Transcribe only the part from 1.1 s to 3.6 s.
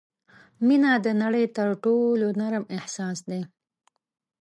نړۍ تر ټولو نرم احساس دی.